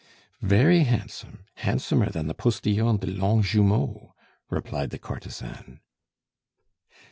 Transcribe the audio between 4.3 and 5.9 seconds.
replied the courtesan.